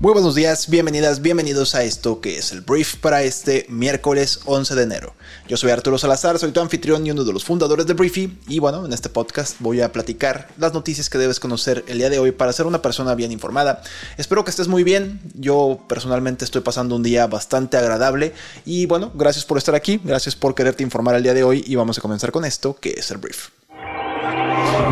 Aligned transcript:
Muy 0.00 0.12
buenos 0.12 0.36
días, 0.36 0.70
bienvenidas, 0.70 1.22
bienvenidos 1.22 1.74
a 1.74 1.82
esto 1.82 2.20
que 2.20 2.38
es 2.38 2.52
el 2.52 2.60
brief 2.60 2.94
para 2.98 3.24
este 3.24 3.66
miércoles 3.68 4.38
11 4.44 4.76
de 4.76 4.82
enero. 4.84 5.14
Yo 5.48 5.56
soy 5.56 5.72
Arturo 5.72 5.98
Salazar, 5.98 6.38
soy 6.38 6.52
tu 6.52 6.60
anfitrión 6.60 7.04
y 7.04 7.10
uno 7.10 7.24
de 7.24 7.32
los 7.32 7.44
fundadores 7.44 7.84
de 7.84 7.94
Briefy 7.94 8.38
y 8.46 8.60
bueno, 8.60 8.86
en 8.86 8.92
este 8.92 9.08
podcast 9.08 9.56
voy 9.58 9.80
a 9.80 9.90
platicar 9.90 10.50
las 10.56 10.72
noticias 10.72 11.10
que 11.10 11.18
debes 11.18 11.40
conocer 11.40 11.84
el 11.88 11.98
día 11.98 12.10
de 12.10 12.20
hoy 12.20 12.30
para 12.30 12.52
ser 12.52 12.66
una 12.66 12.80
persona 12.80 13.16
bien 13.16 13.32
informada. 13.32 13.82
Espero 14.18 14.44
que 14.44 14.50
estés 14.50 14.68
muy 14.68 14.84
bien, 14.84 15.20
yo 15.34 15.80
personalmente 15.88 16.44
estoy 16.44 16.60
pasando 16.60 16.94
un 16.94 17.02
día 17.02 17.26
bastante 17.26 17.76
agradable 17.76 18.34
y 18.64 18.86
bueno, 18.86 19.10
gracias 19.16 19.44
por 19.44 19.58
estar 19.58 19.74
aquí, 19.74 20.00
gracias 20.04 20.36
por 20.36 20.54
quererte 20.54 20.84
informar 20.84 21.16
el 21.16 21.24
día 21.24 21.34
de 21.34 21.42
hoy 21.42 21.64
y 21.66 21.74
vamos 21.74 21.98
a 21.98 22.00
comenzar 22.00 22.30
con 22.30 22.44
esto 22.44 22.76
que 22.80 22.90
es 22.90 23.10
el 23.10 23.18
brief. 23.18 23.48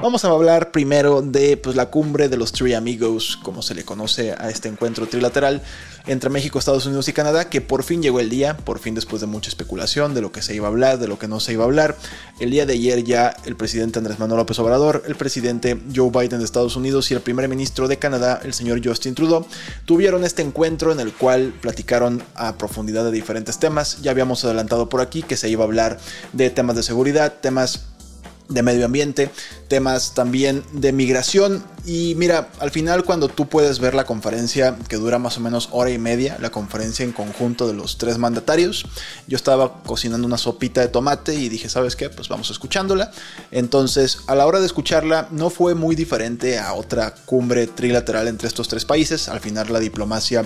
Vamos 0.03 0.25
a 0.25 0.29
hablar 0.29 0.71
primero 0.71 1.21
de 1.21 1.57
pues, 1.57 1.75
la 1.75 1.87
cumbre 1.87 2.29
de 2.29 2.37
los 2.37 2.53
Three 2.53 2.75
Amigos, 2.75 3.39
como 3.43 3.61
se 3.61 3.75
le 3.75 3.85
conoce 3.85 4.33
a 4.33 4.51
este 4.51 4.69
encuentro 4.69 5.07
trilateral 5.09 5.63
entre 6.07 6.31
México, 6.31 6.59
Estados 6.59 6.87
Unidos 6.87 7.09
y 7.09 7.13
Canadá, 7.13 7.49
que 7.49 7.61
por 7.61 7.83
fin 7.83 8.03
llegó 8.03 8.21
el 8.21 8.29
día, 8.29 8.57
por 8.57 8.79
fin 8.79 8.95
después 8.95 9.21
de 9.21 9.27
mucha 9.27 9.49
especulación 9.49 10.15
de 10.15 10.21
lo 10.21 10.31
que 10.31 10.43
se 10.43 10.55
iba 10.55 10.69
a 10.69 10.71
hablar, 10.71 10.99
de 10.99 11.09
lo 11.09 11.19
que 11.19 11.27
no 11.27 11.41
se 11.41 11.55
iba 11.55 11.65
a 11.65 11.67
hablar. 11.67 11.97
El 12.39 12.51
día 12.51 12.67
de 12.67 12.75
ayer 12.75 13.03
ya 13.03 13.35
el 13.47 13.57
presidente 13.57 13.99
Andrés 13.99 14.21
Manuel 14.21 14.39
López 14.39 14.59
Obrador, 14.61 15.03
el 15.07 15.17
presidente 15.17 15.77
Joe 15.93 16.11
Biden 16.11 16.39
de 16.39 16.45
Estados 16.45 16.77
Unidos 16.77 17.11
y 17.11 17.15
el 17.15 17.21
primer 17.21 17.49
ministro 17.49 17.89
de 17.89 17.99
Canadá, 17.99 18.41
el 18.45 18.55
señor 18.55 18.81
Justin 18.85 19.17
Trudeau, 19.17 19.45
tuvieron 19.87 20.25
este 20.25 20.43
encuentro 20.43 20.93
en 20.93 21.01
el 21.01 21.13
cual 21.13 21.53
platicaron 21.61 22.23
a 22.37 22.57
profundidad 22.57 23.05
de 23.05 23.11
diferentes 23.11 23.59
temas. 23.59 24.01
Ya 24.03 24.13
habíamos 24.13 24.45
adelantado 24.45 24.89
por 24.89 25.01
aquí 25.01 25.23
que 25.23 25.37
se 25.37 25.49
iba 25.49 25.65
a 25.65 25.67
hablar 25.67 25.99
de 26.33 26.51
temas 26.51 26.77
de 26.77 26.85
seguridad, 26.85 27.35
temas 27.41 27.87
de 28.49 28.63
medio 28.63 28.87
ambiente, 28.87 29.31
temas 29.69 30.15
también 30.15 30.63
de 30.73 30.93
migración. 30.93 31.65
Y 31.85 32.15
mira, 32.17 32.51
al 32.59 32.71
final 32.71 33.05
cuando 33.05 33.29
tú 33.29 33.49
puedes 33.49 33.79
ver 33.79 33.95
la 33.95 34.05
conferencia 34.05 34.77
que 34.89 34.97
dura 34.97 35.19
más 35.19 35.37
o 35.37 35.41
menos 35.41 35.69
hora 35.73 35.91
y 35.91 35.99
media, 35.99 36.37
la 36.41 36.51
conferencia 36.51 37.05
en 37.05 37.13
conjunto 37.13 37.69
de 37.69 37.75
los 37.75 37.99
tres 37.99 38.19
mandatarios, 38.19 38.87
yo 39.27 39.37
estaba 39.37 39.83
cocinando 39.85 40.27
una 40.27 40.39
sopita 40.39 40.81
de 40.81 40.89
tomate 40.89 41.35
y 41.35 41.49
dije, 41.49 41.69
¿sabes 41.69 41.95
qué? 41.97 42.11
Pues 42.11 42.29
vamos 42.29 42.51
escuchándola. 42.51 43.13
Entonces, 43.51 44.19
a 44.27 44.35
la 44.35 44.47
hora 44.47 44.61
de 44.61 44.67
escucharla, 44.67 45.29
no 45.31 45.51
fue 45.51 45.75
muy 45.75 45.95
diferente 45.95 46.59
a 46.59 46.75
otra 46.75 47.15
cumbre 47.25 47.67
trilateral 47.67 48.29
entre 48.29 48.49
estos 48.49 48.69
tres 48.69 48.85
países. 48.85 49.29
Al 49.29 49.41
final 49.41 49.73
la 49.73 49.81
diplomacia 49.81 50.43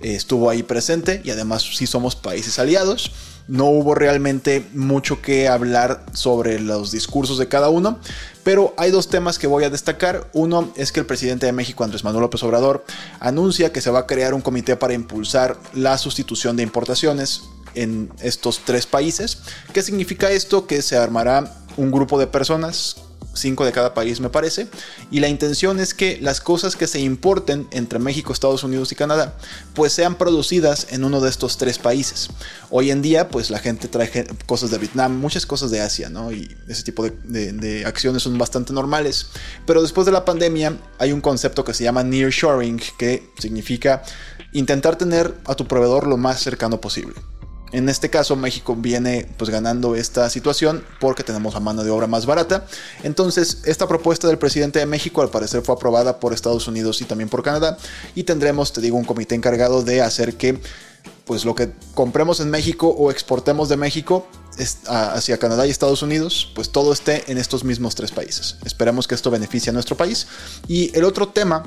eh, 0.00 0.14
estuvo 0.14 0.50
ahí 0.50 0.62
presente 0.62 1.22
y 1.24 1.30
además 1.30 1.62
sí 1.62 1.86
somos 1.86 2.16
países 2.16 2.58
aliados 2.58 3.10
no 3.46 3.66
hubo 3.66 3.94
realmente 3.94 4.66
mucho 4.74 5.20
que 5.20 5.48
hablar 5.48 6.04
sobre 6.12 6.60
los 6.60 6.90
discursos 6.90 7.38
de 7.38 7.48
cada 7.48 7.68
uno, 7.68 7.98
pero 8.42 8.74
hay 8.76 8.90
dos 8.90 9.08
temas 9.08 9.38
que 9.38 9.46
voy 9.46 9.64
a 9.64 9.70
destacar. 9.70 10.28
Uno 10.32 10.72
es 10.76 10.92
que 10.92 11.00
el 11.00 11.06
presidente 11.06 11.46
de 11.46 11.52
México, 11.52 11.84
Andrés 11.84 12.04
Manuel 12.04 12.22
López 12.22 12.42
Obrador, 12.42 12.84
anuncia 13.20 13.72
que 13.72 13.80
se 13.80 13.90
va 13.90 14.00
a 14.00 14.06
crear 14.06 14.34
un 14.34 14.40
comité 14.40 14.76
para 14.76 14.94
impulsar 14.94 15.56
la 15.74 15.98
sustitución 15.98 16.56
de 16.56 16.62
importaciones 16.62 17.42
en 17.74 18.10
estos 18.20 18.60
tres 18.64 18.86
países. 18.86 19.38
¿Qué 19.72 19.82
significa 19.82 20.30
esto? 20.30 20.66
Que 20.66 20.82
se 20.82 20.96
armará 20.96 21.52
un 21.76 21.90
grupo 21.90 22.18
de 22.18 22.26
personas 22.26 22.96
cinco 23.34 23.64
de 23.64 23.72
cada 23.72 23.94
país 23.94 24.20
me 24.20 24.30
parece, 24.30 24.68
y 25.10 25.20
la 25.20 25.28
intención 25.28 25.80
es 25.80 25.94
que 25.94 26.18
las 26.20 26.40
cosas 26.40 26.76
que 26.76 26.86
se 26.86 27.00
importen 27.00 27.68
entre 27.70 27.98
México, 27.98 28.32
Estados 28.32 28.64
Unidos 28.64 28.92
y 28.92 28.94
Canadá, 28.94 29.36
pues 29.74 29.92
sean 29.92 30.16
producidas 30.16 30.86
en 30.90 31.04
uno 31.04 31.20
de 31.20 31.30
estos 31.30 31.58
tres 31.58 31.78
países. 31.78 32.28
Hoy 32.70 32.90
en 32.90 33.02
día, 33.02 33.28
pues 33.28 33.50
la 33.50 33.58
gente 33.58 33.88
trae 33.88 34.26
cosas 34.46 34.70
de 34.70 34.78
Vietnam, 34.78 35.18
muchas 35.18 35.46
cosas 35.46 35.70
de 35.70 35.80
Asia, 35.80 36.08
¿no? 36.08 36.32
Y 36.32 36.56
ese 36.68 36.82
tipo 36.82 37.04
de, 37.04 37.84
acciones 37.86 38.22
son 38.22 38.38
bastante 38.38 38.72
normales, 38.72 39.26
pero 39.66 39.82
después 39.82 40.06
de 40.06 40.12
la 40.12 40.24
pandemia 40.24 40.76
hay 40.98 41.12
un 41.12 41.20
concepto 41.20 41.64
que 41.64 41.74
se 41.74 41.84
llama 41.84 42.02
nearshoring, 42.02 42.80
que 42.98 43.30
significa 43.38 44.02
intentar 44.52 44.96
tener 44.96 45.34
a 45.44 45.54
tu 45.54 45.66
proveedor 45.66 46.06
lo 46.06 46.16
más 46.16 46.40
cercano 46.40 46.80
posible. 46.80 47.14
En 47.74 47.88
este 47.88 48.08
caso 48.08 48.36
México 48.36 48.76
viene 48.76 49.26
pues 49.36 49.50
ganando 49.50 49.96
esta 49.96 50.30
situación 50.30 50.84
porque 51.00 51.24
tenemos 51.24 51.56
a 51.56 51.60
mano 51.60 51.82
de 51.82 51.90
obra 51.90 52.06
más 52.06 52.24
barata. 52.24 52.66
Entonces 53.02 53.62
esta 53.64 53.88
propuesta 53.88 54.28
del 54.28 54.38
presidente 54.38 54.78
de 54.78 54.86
México 54.86 55.22
al 55.22 55.28
parecer 55.28 55.62
fue 55.62 55.74
aprobada 55.74 56.20
por 56.20 56.32
Estados 56.32 56.68
Unidos 56.68 57.00
y 57.00 57.04
también 57.04 57.28
por 57.28 57.42
Canadá 57.42 57.76
y 58.14 58.22
tendremos, 58.22 58.72
te 58.72 58.80
digo, 58.80 58.96
un 58.96 59.04
comité 59.04 59.34
encargado 59.34 59.82
de 59.82 60.02
hacer 60.02 60.36
que 60.36 60.60
pues 61.24 61.44
lo 61.44 61.56
que 61.56 61.72
compremos 61.94 62.38
en 62.38 62.48
México 62.48 62.88
o 62.88 63.10
exportemos 63.10 63.68
de 63.68 63.76
México 63.76 64.28
hacia 64.86 65.38
Canadá 65.38 65.66
y 65.66 65.70
Estados 65.70 66.02
Unidos, 66.02 66.52
pues 66.54 66.70
todo 66.70 66.92
esté 66.92 67.24
en 67.26 67.38
estos 67.38 67.64
mismos 67.64 67.96
tres 67.96 68.12
países. 68.12 68.56
Esperemos 68.64 69.08
que 69.08 69.16
esto 69.16 69.32
beneficie 69.32 69.70
a 69.70 69.72
nuestro 69.72 69.96
país. 69.96 70.28
Y 70.68 70.96
el 70.96 71.02
otro 71.02 71.28
tema 71.28 71.64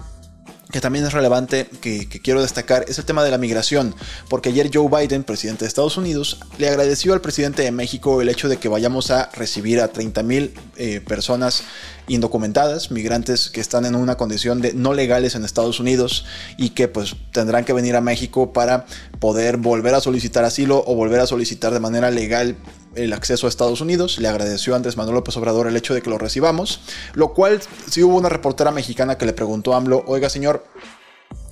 que 0.72 0.82
también 0.82 1.06
es 1.06 1.14
relevante, 1.14 1.70
que, 1.82 2.08
quiero 2.08 2.42
destacar, 2.42 2.86
es 2.88 2.98
el 3.00 3.06
tema 3.06 3.24
de 3.24 3.32
la 3.32 3.38
migración, 3.38 3.96
porque 4.30 4.50
ayer 4.50 4.70
Joe 4.74 4.90
Biden, 4.90 5.24
presidente 5.24 5.64
de 5.64 5.70
Estados 5.70 5.98
Unidos, 5.98 6.40
le 6.58 6.68
agradeció 6.68 7.14
al 7.14 7.22
presidente 7.22 7.64
de 7.64 7.72
México 7.72 8.22
el 8.22 8.30
hecho 8.30 8.50
de 8.50 8.58
que 8.58 8.68
vayamos 8.68 9.12
a 9.12 9.30
recibir 9.34 9.80
a 9.80 9.88
30 9.88 10.24
mil 10.24 10.54
eh, 10.76 11.02
personas 11.02 11.64
indocumentadas, 12.08 12.92
migrantes 12.92 13.50
que 13.50 13.62
están 13.62 13.86
en 13.86 13.96
una 13.96 14.16
condición 14.16 14.62
de 14.62 14.74
no 14.74 14.94
legales 14.94 15.36
en 15.36 15.44
Estados 15.44 15.80
Unidos 15.80 16.26
y 16.58 16.70
que 16.70 16.88
pues 16.88 17.16
tendrán 17.32 17.66
que 17.66 17.74
venir 17.74 17.96
a 17.96 18.02
México 18.02 18.54
para 18.54 18.86
poder 19.20 19.58
volver 19.58 19.94
a 19.94 20.02
solicitar 20.02 20.44
asilo 20.46 20.84
o 20.88 20.96
volver 20.96 21.20
a 21.20 21.28
solicitar 21.28 21.74
de 21.74 21.80
manera 21.80 22.10
legal 22.12 22.56
el 22.96 23.14
acceso 23.14 23.46
a 23.46 23.50
Estados 23.50 23.82
Unidos. 23.82 24.20
Le 24.20 24.28
agradeció 24.28 24.74
a 24.74 24.78
Andrés 24.78 24.98
Manuel 24.98 25.16
López 25.16 25.36
Obrador 25.38 25.68
el 25.68 25.76
hecho 25.76 25.94
de 25.94 26.02
que 26.02 26.10
lo 26.10 26.18
recibamos, 26.18 26.82
lo 27.14 27.34
cual 27.34 27.62
sí 27.90 28.04
hubo 28.04 28.18
una 28.18 28.30
reportera 28.30 28.72
mexicana 28.72 29.18
que 29.18 29.26
le 29.26 29.34
preguntó 29.34 29.74
a 29.74 29.78
AMLO, 29.78 30.04
oiga 30.08 30.30
señor, 30.30 30.66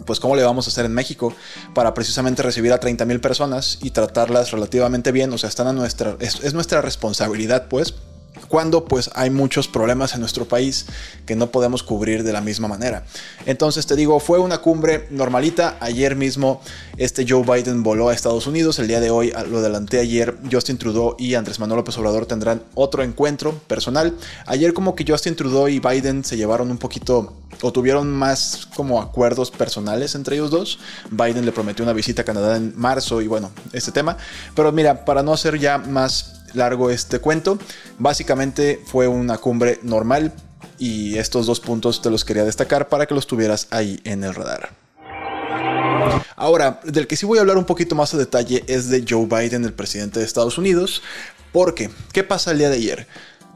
pues 0.05 0.19
cómo 0.19 0.35
le 0.35 0.43
vamos 0.43 0.67
a 0.67 0.69
hacer 0.69 0.85
en 0.85 0.93
México 0.93 1.33
para 1.73 1.93
precisamente 1.93 2.43
recibir 2.43 2.71
a 2.71 2.79
30 2.79 3.05
mil 3.05 3.19
personas 3.19 3.79
y 3.81 3.91
tratarlas 3.91 4.51
relativamente 4.51 5.11
bien, 5.11 5.33
o 5.33 5.37
sea, 5.37 5.49
están 5.49 5.67
a 5.67 5.73
nuestra, 5.73 6.15
es 6.19 6.53
nuestra 6.53 6.81
responsabilidad 6.81 7.67
pues 7.67 7.95
cuando 8.47 8.85
pues 8.85 9.09
hay 9.15 9.29
muchos 9.29 9.67
problemas 9.67 10.13
en 10.13 10.19
nuestro 10.19 10.45
país 10.45 10.85
que 11.25 11.35
no 11.35 11.51
podemos 11.51 11.83
cubrir 11.83 12.23
de 12.23 12.33
la 12.33 12.41
misma 12.41 12.67
manera. 12.67 13.05
Entonces 13.45 13.85
te 13.85 13.95
digo, 13.95 14.19
fue 14.19 14.39
una 14.39 14.59
cumbre 14.59 15.07
normalita. 15.09 15.77
Ayer 15.79 16.15
mismo 16.15 16.61
este 16.97 17.25
Joe 17.27 17.43
Biden 17.43 17.83
voló 17.83 18.09
a 18.09 18.13
Estados 18.13 18.47
Unidos. 18.47 18.79
El 18.79 18.87
día 18.87 18.99
de 18.99 19.09
hoy, 19.09 19.33
lo 19.49 19.59
adelanté 19.59 19.99
ayer, 19.99 20.37
Justin 20.51 20.77
Trudeau 20.77 21.15
y 21.17 21.35
Andrés 21.35 21.59
Manuel 21.59 21.77
López 21.77 21.97
Obrador 21.97 22.25
tendrán 22.25 22.63
otro 22.75 23.03
encuentro 23.03 23.53
personal. 23.67 24.15
Ayer 24.45 24.73
como 24.73 24.95
que 24.95 25.05
Justin 25.07 25.35
Trudeau 25.35 25.67
y 25.67 25.79
Biden 25.79 26.23
se 26.23 26.37
llevaron 26.37 26.71
un 26.71 26.77
poquito 26.77 27.33
o 27.61 27.71
tuvieron 27.71 28.11
más 28.11 28.67
como 28.75 29.01
acuerdos 29.01 29.51
personales 29.51 30.15
entre 30.15 30.35
ellos 30.35 30.51
dos. 30.51 30.79
Biden 31.09 31.45
le 31.45 31.51
prometió 31.51 31.83
una 31.83 31.93
visita 31.93 32.23
a 32.23 32.25
Canadá 32.25 32.57
en 32.57 32.73
marzo 32.75 33.21
y 33.21 33.27
bueno, 33.27 33.51
este 33.73 33.91
tema. 33.91 34.17
Pero 34.55 34.71
mira, 34.71 35.05
para 35.05 35.23
no 35.23 35.33
hacer 35.33 35.59
ya 35.59 35.77
más 35.77 36.34
largo 36.55 36.89
este 36.89 37.19
cuento. 37.19 37.57
Básicamente 37.99 38.81
fue 38.85 39.07
una 39.07 39.37
cumbre 39.37 39.79
normal 39.83 40.33
y 40.77 41.17
estos 41.17 41.45
dos 41.45 41.59
puntos 41.59 42.01
te 42.01 42.09
los 42.09 42.25
quería 42.25 42.43
destacar 42.43 42.89
para 42.89 43.05
que 43.05 43.13
los 43.13 43.27
tuvieras 43.27 43.67
ahí 43.71 43.99
en 44.03 44.23
el 44.23 44.33
radar. 44.33 44.69
Ahora, 46.35 46.81
del 46.83 47.07
que 47.07 47.15
sí 47.15 47.25
voy 47.25 47.37
a 47.37 47.41
hablar 47.41 47.57
un 47.57 47.65
poquito 47.65 47.95
más 47.95 48.13
a 48.13 48.17
detalle 48.17 48.63
es 48.67 48.89
de 48.89 49.05
Joe 49.07 49.25
Biden, 49.25 49.63
el 49.63 49.73
presidente 49.73 50.19
de 50.19 50.25
Estados 50.25 50.57
Unidos. 50.57 51.01
Porque, 51.51 51.89
¿qué 52.11 52.23
pasa 52.23 52.51
el 52.51 52.57
día 52.57 52.69
de 52.69 52.75
ayer? 52.75 53.07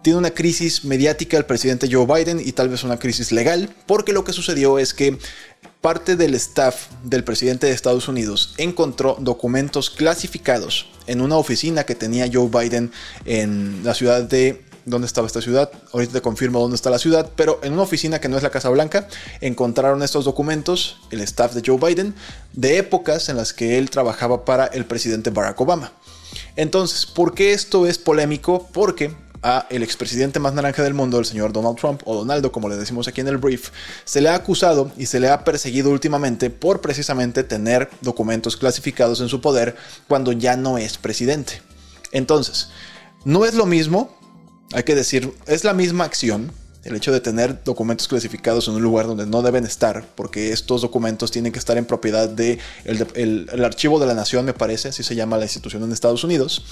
Tiene 0.01 0.17
una 0.17 0.31
crisis 0.31 0.85
mediática 0.85 1.35
el 1.37 1.45
presidente 1.45 1.89
Joe 1.91 2.05
Biden 2.05 2.39
y 2.39 2.53
tal 2.53 2.69
vez 2.69 2.85
una 2.85 2.97
crisis 2.97 3.33
legal, 3.33 3.69
porque 3.85 4.13
lo 4.13 4.23
que 4.23 4.31
sucedió 4.31 4.79
es 4.79 4.93
que 4.93 5.19
parte 5.81 6.15
del 6.15 6.35
staff 6.35 6.87
del 7.03 7.23
presidente 7.23 7.67
de 7.67 7.73
Estados 7.73 8.07
Unidos 8.07 8.53
encontró 8.57 9.17
documentos 9.19 9.89
clasificados 9.89 10.87
en 11.07 11.21
una 11.21 11.37
oficina 11.37 11.85
que 11.85 11.95
tenía 11.95 12.29
Joe 12.31 12.49
Biden 12.49 12.91
en 13.25 13.81
la 13.83 13.93
ciudad 13.93 14.23
de... 14.23 14.65
¿Dónde 14.85 15.05
estaba 15.05 15.27
esta 15.27 15.41
ciudad? 15.41 15.69
Ahorita 15.93 16.13
te 16.13 16.21
confirmo 16.21 16.59
dónde 16.59 16.75
está 16.75 16.89
la 16.89 16.97
ciudad, 16.97 17.29
pero 17.35 17.59
en 17.61 17.73
una 17.73 17.83
oficina 17.83 18.19
que 18.19 18.27
no 18.27 18.37
es 18.37 18.43
la 18.43 18.49
Casa 18.49 18.69
Blanca, 18.69 19.07
encontraron 19.39 20.01
estos 20.01 20.25
documentos, 20.25 20.97
el 21.11 21.21
staff 21.21 21.53
de 21.53 21.61
Joe 21.63 21.77
Biden, 21.77 22.15
de 22.53 22.79
épocas 22.79 23.29
en 23.29 23.37
las 23.37 23.53
que 23.53 23.77
él 23.77 23.91
trabajaba 23.91 24.45
para 24.45 24.65
el 24.65 24.85
presidente 24.85 25.29
Barack 25.29 25.61
Obama. 25.61 25.93
Entonces, 26.55 27.05
¿por 27.05 27.35
qué 27.35 27.53
esto 27.53 27.85
es 27.85 27.99
polémico? 27.99 28.67
Porque 28.71 29.13
a 29.41 29.67
el 29.69 29.83
expresidente 29.83 30.39
más 30.39 30.53
naranja 30.53 30.83
del 30.83 30.93
mundo, 30.93 31.19
el 31.19 31.25
señor 31.25 31.53
Donald 31.53 31.77
Trump, 31.77 32.01
o 32.05 32.15
Donaldo 32.15 32.51
como 32.51 32.69
le 32.69 32.75
decimos 32.75 33.07
aquí 33.07 33.21
en 33.21 33.27
el 33.27 33.37
brief, 33.37 33.69
se 34.05 34.21
le 34.21 34.29
ha 34.29 34.35
acusado 34.35 34.91
y 34.97 35.05
se 35.05 35.19
le 35.19 35.29
ha 35.29 35.43
perseguido 35.43 35.91
últimamente 35.91 36.49
por 36.49 36.81
precisamente 36.81 37.43
tener 37.43 37.89
documentos 38.01 38.57
clasificados 38.57 39.21
en 39.21 39.29
su 39.29 39.41
poder 39.41 39.75
cuando 40.07 40.31
ya 40.31 40.55
no 40.55 40.77
es 40.77 40.97
presidente. 40.97 41.61
Entonces, 42.11 42.69
no 43.25 43.45
es 43.45 43.53
lo 43.53 43.65
mismo, 43.65 44.17
hay 44.73 44.83
que 44.83 44.95
decir, 44.95 45.33
es 45.45 45.63
la 45.63 45.73
misma 45.73 46.05
acción, 46.05 46.51
el 46.89 46.97
hecho 46.97 47.11
de 47.11 47.19
tener 47.19 47.63
documentos 47.63 48.07
clasificados 48.07 48.67
en 48.67 48.75
un 48.75 48.81
lugar 48.81 49.07
donde 49.07 49.25
no 49.25 49.41
deben 49.41 49.65
estar, 49.65 50.05
porque 50.15 50.51
estos 50.51 50.81
documentos 50.81 51.31
tienen 51.31 51.51
que 51.51 51.59
estar 51.59 51.77
en 51.77 51.85
propiedad 51.85 52.29
del 52.29 52.59
de 52.85 53.65
archivo 53.65 53.99
de 53.99 54.07
la 54.07 54.13
nación, 54.13 54.45
me 54.45 54.53
parece, 54.53 54.89
así 54.89 55.03
se 55.03 55.15
llama 55.15 55.37
la 55.37 55.45
institución 55.45 55.83
en 55.83 55.91
Estados 55.91 56.23
Unidos. 56.23 56.63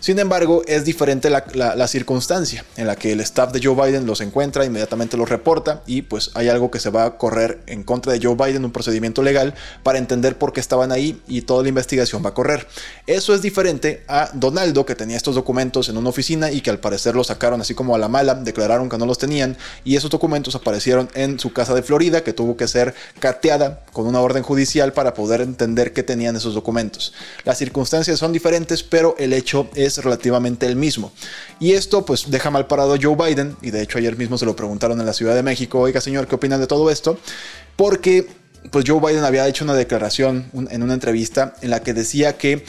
Sin 0.00 0.18
embargo, 0.18 0.62
es 0.66 0.84
diferente 0.84 1.30
la, 1.30 1.44
la 1.54 1.88
circunstancia 1.88 2.64
en 2.76 2.86
la 2.86 2.96
que 2.96 3.12
el 3.12 3.20
staff 3.20 3.52
de 3.52 3.60
Joe 3.62 3.74
Biden 3.74 4.06
los 4.06 4.20
encuentra, 4.20 4.64
inmediatamente 4.64 5.16
los 5.16 5.28
reporta 5.28 5.82
y 5.86 6.02
pues 6.02 6.30
hay 6.34 6.48
algo 6.48 6.70
que 6.70 6.80
se 6.80 6.90
va 6.90 7.04
a 7.04 7.18
correr 7.18 7.60
en 7.66 7.82
contra 7.82 8.12
de 8.12 8.20
Joe 8.22 8.34
Biden, 8.34 8.64
un 8.64 8.72
procedimiento 8.72 9.22
legal 9.22 9.54
para 9.82 9.98
entender 9.98 10.38
por 10.38 10.52
qué 10.52 10.60
estaban 10.60 10.92
ahí 10.92 11.20
y 11.26 11.42
toda 11.42 11.62
la 11.62 11.68
investigación 11.68 12.24
va 12.24 12.30
a 12.30 12.34
correr. 12.34 12.66
Eso 13.06 13.34
es 13.34 13.42
diferente 13.42 14.04
a 14.08 14.30
Donaldo, 14.32 14.86
que 14.86 14.94
tenía 14.94 15.16
estos 15.16 15.34
documentos 15.34 15.88
en 15.88 15.96
una 15.96 16.08
oficina 16.08 16.50
y 16.50 16.60
que 16.60 16.70
al 16.70 16.78
parecer 16.78 17.14
los 17.14 17.28
sacaron 17.28 17.60
así 17.60 17.74
como 17.74 17.94
a 17.94 17.98
la 17.98 18.08
mala, 18.08 18.34
declararon 18.34 18.88
que 18.88 18.98
no 18.98 19.06
los 19.06 19.18
tenían 19.18 19.56
y 19.84 19.96
esos 19.96 20.10
documentos 20.10 20.54
aparecieron 20.54 21.08
en 21.14 21.38
su 21.38 21.52
casa 21.52 21.74
de 21.74 21.82
Florida, 21.82 22.22
que 22.24 22.32
tuvo 22.32 22.56
que 22.56 22.68
ser 22.68 22.94
cateada 23.18 23.84
con 23.92 24.06
una 24.06 24.20
orden 24.20 24.42
judicial 24.42 24.92
para 24.92 25.14
poder 25.14 25.40
entender 25.40 25.92
qué 25.92 26.02
tenían 26.02 26.36
esos 26.36 26.54
documentos. 26.54 27.12
Las 27.44 27.58
circunstancias 27.58 28.18
son 28.18 28.32
diferentes, 28.32 28.82
pero 28.82 29.14
el 29.18 29.32
hecho 29.32 29.68
es 29.74 29.98
relativamente 29.98 30.66
el 30.66 30.76
mismo. 30.76 31.12
Y 31.60 31.72
esto 31.72 32.04
pues 32.04 32.30
deja 32.30 32.50
mal 32.50 32.66
parado 32.66 32.94
a 32.94 32.98
Joe 33.00 33.16
Biden, 33.16 33.56
y 33.62 33.70
de 33.70 33.82
hecho 33.82 33.98
ayer 33.98 34.16
mismo 34.16 34.38
se 34.38 34.46
lo 34.46 34.56
preguntaron 34.56 35.00
en 35.00 35.06
la 35.06 35.12
Ciudad 35.12 35.34
de 35.34 35.42
México, 35.42 35.80
oiga 35.80 36.00
señor, 36.00 36.26
¿qué 36.26 36.34
opinan 36.34 36.60
de 36.60 36.66
todo 36.66 36.90
esto? 36.90 37.18
Porque 37.76 38.28
pues 38.70 38.84
Joe 38.86 39.00
Biden 39.00 39.24
había 39.24 39.46
hecho 39.46 39.64
una 39.64 39.74
declaración 39.74 40.50
en 40.70 40.82
una 40.82 40.94
entrevista 40.94 41.54
en 41.62 41.70
la 41.70 41.80
que 41.80 41.94
decía 41.94 42.36
que 42.36 42.64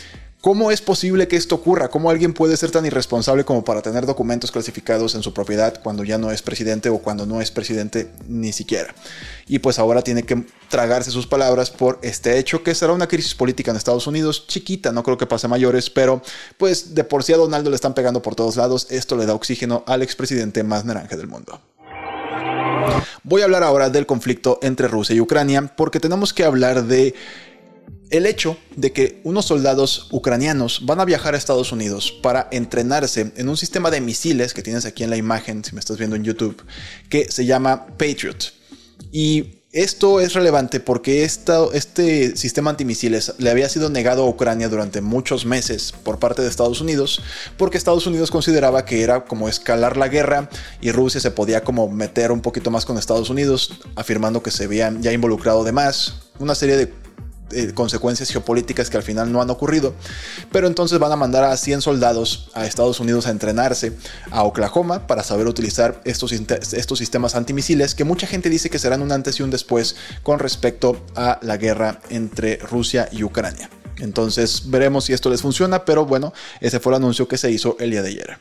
¿Cómo 0.47 0.71
es 0.71 0.79
posible 0.79 1.27
que 1.27 1.35
esto 1.35 1.55
ocurra? 1.55 1.89
¿Cómo 1.89 2.09
alguien 2.09 2.31
puede 2.31 2.55
ser 2.55 2.71
tan 2.71 2.85
irresponsable 2.85 3.44
como 3.44 3.65
para 3.65 3.81
tener 3.81 4.05
documentos 4.05 4.49
clasificados 4.49 5.13
en 5.13 5.21
su 5.21 5.33
propiedad 5.33 5.81
cuando 5.83 6.05
ya 6.05 6.17
no 6.17 6.31
es 6.31 6.41
presidente 6.41 6.88
o 6.88 6.99
cuando 6.99 7.25
no 7.25 7.41
es 7.41 7.51
presidente 7.51 8.13
ni 8.29 8.53
siquiera? 8.53 8.95
Y 9.45 9.59
pues 9.59 9.77
ahora 9.77 10.03
tiene 10.03 10.23
que 10.23 10.45
tragarse 10.69 11.11
sus 11.11 11.27
palabras 11.27 11.69
por 11.69 11.99
este 12.01 12.39
hecho 12.39 12.63
que 12.63 12.73
será 12.75 12.94
una 12.94 13.09
crisis 13.09 13.35
política 13.35 13.71
en 13.71 13.77
Estados 13.77 14.07
Unidos 14.07 14.47
chiquita, 14.47 14.94
no 14.94 15.03
creo 15.03 15.17
que 15.17 15.25
pase 15.25 15.49
mayores, 15.49 15.89
pero 15.89 16.21
pues 16.57 16.95
de 16.95 17.03
por 17.03 17.25
sí 17.25 17.33
a 17.33 17.38
Donaldo 17.38 17.69
le 17.69 17.75
están 17.75 17.94
pegando 17.94 18.21
por 18.21 18.33
todos 18.33 18.55
lados, 18.55 18.88
esto 18.89 19.17
le 19.17 19.25
da 19.25 19.33
oxígeno 19.33 19.83
al 19.85 20.01
expresidente 20.01 20.63
más 20.63 20.85
naranja 20.85 21.17
del 21.17 21.27
mundo. 21.27 21.59
Voy 23.23 23.41
a 23.41 23.44
hablar 23.44 23.63
ahora 23.63 23.89
del 23.89 24.05
conflicto 24.05 24.59
entre 24.61 24.88
Rusia 24.88 25.13
y 25.13 25.19
Ucrania 25.19 25.73
porque 25.75 25.99
tenemos 25.99 26.33
que 26.33 26.45
hablar 26.45 26.85
de 26.85 27.15
el 28.10 28.25
hecho 28.25 28.57
de 28.75 28.92
que 28.92 29.22
unos 29.24 29.45
soldados 29.45 30.07
ucranianos 30.12 30.86
van 30.86 31.00
a 31.00 31.06
viajar 31.06 31.34
a 31.34 31.38
Estados 31.38 31.72
Unidos 31.72 32.12
para 32.12 32.48
entrenarse 32.51 33.31
en 33.36 33.50
un 33.50 33.57
sistema 33.57 33.92
de 33.92 34.01
misiles 34.01 34.54
que 34.54 34.63
tienes 34.63 34.86
aquí 34.86 35.04
en 35.04 35.10
la 35.10 35.18
imagen, 35.18 35.63
si 35.63 35.74
me 35.74 35.80
estás 35.80 35.98
viendo 35.98 36.16
en 36.16 36.24
YouTube, 36.24 36.63
que 37.10 37.30
se 37.30 37.45
llama 37.45 37.88
Patriot. 37.98 38.54
Y 39.12 39.57
esto 39.74 40.22
es 40.22 40.34
relevante 40.34 40.80
porque 40.80 41.24
este 41.25 42.38
sistema 42.38 42.69
antimisiles 42.69 43.34
le 43.38 43.50
había 43.50 43.68
sido 43.68 43.90
negado 43.90 44.24
a 44.24 44.30
Ucrania 44.30 44.69
durante 44.69 45.01
muchos 45.01 45.45
meses 45.45 45.94
por 46.04 46.19
parte 46.19 46.42
de 46.42 46.48
Estados 46.48 46.80
Unidos, 46.80 47.22
porque 47.57 47.78
Estados 47.78 48.07
Unidos 48.07 48.31
consideraba 48.31 48.86
que 48.86 49.04
era 49.04 49.25
como 49.25 49.50
escalar 49.50 49.98
la 49.98 50.07
guerra 50.07 50.50
y 50.81 50.92
Rusia 50.92 51.19
se 51.19 51.31
podía 51.31 51.63
como 51.63 51.90
meter 51.90 52.31
un 52.31 52.42
poquito 52.42 52.72
más 52.72 52.86
con 52.86 52.98
Estados 52.98 53.30
Unidos, 53.30 53.80
afirmando 53.95 54.42
que 54.42 54.51
se 54.51 54.63
habían 54.63 55.04
ya 55.04 55.12
involucrado 55.12 55.66
de 55.66 55.74
más. 55.74 56.16
Una 56.40 56.56
serie 56.56 56.78
de 56.78 57.06
eh, 57.51 57.71
consecuencias 57.73 58.29
geopolíticas 58.29 58.89
que 58.89 58.97
al 58.97 59.03
final 59.03 59.31
no 59.31 59.41
han 59.41 59.49
ocurrido. 59.49 59.94
Pero 60.51 60.67
entonces 60.67 60.99
van 60.99 61.11
a 61.11 61.15
mandar 61.15 61.44
a 61.44 61.55
100 61.55 61.81
soldados 61.81 62.49
a 62.53 62.65
Estados 62.65 62.99
Unidos 62.99 63.27
a 63.27 63.31
entrenarse 63.31 63.94
a 64.31 64.44
Oklahoma 64.44 65.07
para 65.07 65.23
saber 65.23 65.47
utilizar 65.47 66.01
estos, 66.05 66.31
estos 66.31 66.99
sistemas 66.99 67.35
antimisiles 67.35 67.95
que 67.95 68.03
mucha 68.03 68.27
gente 68.27 68.49
dice 68.49 68.69
que 68.69 68.79
serán 68.79 69.01
un 69.01 69.11
antes 69.11 69.39
y 69.39 69.44
un 69.44 69.49
después 69.49 69.95
con 70.23 70.39
respecto 70.39 71.05
a 71.15 71.39
la 71.41 71.57
guerra 71.57 71.99
entre 72.09 72.57
Rusia 72.57 73.09
y 73.11 73.23
Ucrania. 73.23 73.69
Entonces 73.99 74.69
veremos 74.69 75.05
si 75.05 75.13
esto 75.13 75.29
les 75.29 75.41
funciona, 75.41 75.85
pero 75.85 76.05
bueno, 76.05 76.33
ese 76.61 76.79
fue 76.79 76.91
el 76.91 76.97
anuncio 76.97 77.27
que 77.27 77.38
se 77.38 77.51
hizo 77.51 77.77
el 77.79 77.91
día 77.91 78.01
de 78.01 78.09
ayer. 78.09 78.38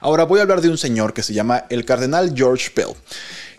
Ahora 0.00 0.24
voy 0.24 0.38
a 0.38 0.42
hablar 0.42 0.60
de 0.60 0.68
un 0.68 0.78
señor 0.78 1.12
que 1.12 1.22
se 1.22 1.34
llama 1.34 1.64
el 1.68 1.84
cardenal 1.84 2.32
George 2.34 2.70
Pell. 2.70 2.94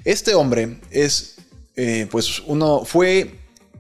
Este 0.06 0.34
hombre 0.34 0.80
es, 0.92 1.36
eh, 1.76 2.08
pues 2.10 2.42
uno 2.46 2.86
fue 2.86 3.39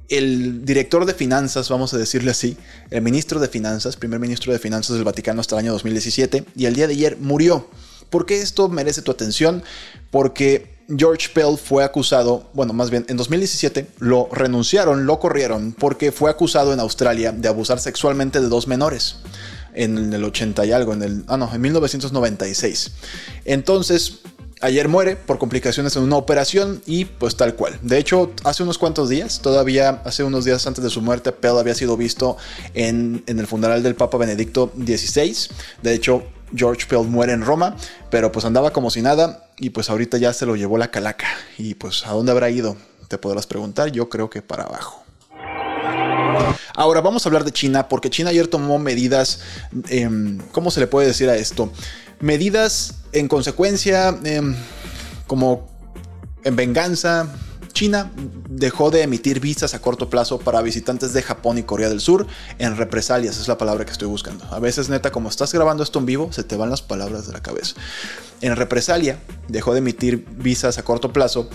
el 0.10 0.66
director 0.66 1.06
de 1.06 1.14
finanzas, 1.14 1.70
vamos 1.70 1.94
a 1.94 1.98
decirle 1.98 2.32
así, 2.32 2.58
el 2.90 3.02
ministro 3.02 3.40
de 3.40 3.48
finanzas, 3.48 3.96
primer 3.96 4.20
ministro 4.20 4.52
de 4.52 4.60
finanzas 4.60 4.96
del 4.96 5.06
Vaticano 5.06 5.42
hasta 5.42 5.56
el 5.56 5.60
año 5.60 5.74
2017, 5.74 6.46
y 6.56 6.66
el 6.66 6.76
día 6.76 6.88
de 6.88 6.94
ayer 6.94 7.18
murió. 7.18 7.68
¿Por 8.10 8.26
qué 8.26 8.42
esto 8.42 8.70
merece 8.70 9.02
tu 9.02 9.12
atención? 9.12 9.64
Porque 10.10 10.80
George 10.98 11.30
Pell 11.34 11.58
fue 11.58 11.84
acusado, 11.84 12.50
bueno, 12.54 12.74
más 12.74 12.90
bien 12.90 13.06
en 13.08 13.18
2017 13.18 13.88
lo 14.00 14.28
renunciaron, 14.32 15.06
lo 15.06 15.20
corrieron, 15.20 15.74
porque 15.74 16.12
fue 16.12 16.32
acusado 16.32 16.74
en 16.74 16.80
Australia 16.80 17.32
de 17.32 17.48
abusar 17.48 17.80
sexualmente 17.80 18.42
de 18.42 18.50
dos 18.50 18.68
menores 18.68 19.18
en 19.76 20.12
el 20.12 20.24
80 20.24 20.66
y 20.66 20.72
algo, 20.72 20.94
en 20.94 21.04
el, 21.04 21.24
ah 21.28 21.38
no, 21.38 21.54
en 21.54 21.62
1996. 21.62 22.92
Entonces, 23.46 24.20
Ayer 24.62 24.90
muere 24.90 25.16
por 25.16 25.38
complicaciones 25.38 25.96
en 25.96 26.04
una 26.04 26.18
operación 26.18 26.82
y 26.86 27.06
pues 27.06 27.38
tal 27.38 27.56
cual. 27.56 27.80
De 27.82 27.98
hecho, 27.98 28.34
hace 28.44 28.62
unos 28.64 28.78
cuantos 28.78 29.08
días, 29.08 29.42
todavía 29.42 30.02
hace 30.04 30.24
unos 30.24 30.44
días 30.44 30.68
antes 30.68 30.84
de 30.84 30.90
su 30.90 31.02
muerte, 31.02 31.32
Pell 31.32 31.58
había 31.58 31.74
sido 31.76 31.96
visto 31.96 32.36
en, 32.74 33.24
el 33.26 33.48
funeral 33.48 33.84
del 33.84 33.96
Papa 33.96 34.18
Benedicto 34.18 34.70
XVI. 34.76 35.34
De 35.82 35.94
hecho, 35.94 36.24
George 36.54 36.88
Pell 36.88 37.04
muere 37.08 37.32
en 37.32 37.46
Roma, 37.46 37.78
pero 38.10 38.34
pues 38.34 38.44
andaba 38.44 38.74
como 38.74 38.92
si 38.92 39.02
nada 39.02 39.48
y 39.58 39.70
pues 39.70 39.90
ahorita 39.90 40.18
ya 40.18 40.34
se 40.34 40.46
lo 40.46 40.58
llevó 40.58 40.78
la 40.78 40.92
calaca. 40.92 41.28
Y 41.58 41.76
pues 41.76 42.06
¿a 42.06 42.12
dónde 42.12 42.34
habrá 42.34 42.50
ido? 42.50 42.76
Te 43.08 43.18
podrás 43.18 43.48
preguntar, 43.48 43.94
yo 43.94 44.10
creo 44.10 44.30
que 44.30 44.42
para 44.42 44.64
abajo. 44.64 45.06
Ahora 46.76 47.02
vamos 47.02 47.26
a 47.26 47.30
hablar 47.30 47.44
de 47.46 47.52
China 47.52 47.88
porque 47.88 48.10
China 48.10 48.30
ayer 48.30 48.48
tomó 48.48 48.78
medidas, 48.78 49.40
em, 49.88 50.40
¿cómo 50.52 50.70
se 50.70 50.80
le 50.80 50.88
puede 50.88 51.08
decir 51.08 51.30
a 51.30 51.36
esto? 51.36 51.72
Medidas 52.20 52.96
en 53.12 53.28
consecuencia, 53.28 54.18
em, 54.24 54.56
como 55.28 55.68
en 56.44 56.56
venganza, 56.56 57.28
China 57.74 58.12
dejó 58.50 58.92
de 58.92 59.04
emitir 59.04 59.40
visas 59.40 59.74
a 59.74 59.80
corto 59.80 60.10
plazo 60.10 60.40
para 60.40 60.62
visitantes 60.62 61.14
de 61.14 61.22
Japón 61.22 61.58
y 61.58 61.64
Corea 61.64 61.88
del 61.88 62.02
Sur 62.02 62.28
en 62.58 62.76
represalias, 62.76 63.40
es 63.40 63.48
la 63.48 63.58
palabra 63.58 63.86
que 63.86 63.92
estoy 63.92 64.08
buscando. 64.08 64.46
A 64.52 64.60
veces, 64.60 64.90
neta, 64.90 65.12
como 65.12 65.30
estás 65.30 65.54
grabando 65.54 65.84
esto 65.84 66.00
en 66.00 66.06
vivo, 66.06 66.32
se 66.34 66.44
te 66.44 66.58
van 66.58 66.70
las 66.70 66.82
palabras 66.82 67.28
de 67.28 67.34
la 67.34 67.42
cabeza. 67.42 67.76
En 68.42 68.56
represalia, 68.56 69.20
dejó 69.48 69.74
de 69.74 69.80
emitir 69.80 70.26
visas 70.38 70.78
a 70.78 70.84
corto 70.84 71.14
plazo 71.14 71.50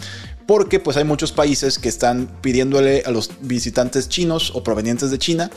porque 0.46 0.81
pues 0.81 0.96
hay 0.96 1.05
muchos 1.05 1.32
países 1.32 1.78
que 1.78 1.88
están 1.88 2.28
pidiéndole 2.40 3.02
a 3.06 3.11
los 3.11 3.30
visitantes 3.40 4.09
chinos 4.09 4.52
o 4.54 4.62
provenientes 4.62 5.11
de 5.11 5.18
China 5.18 5.50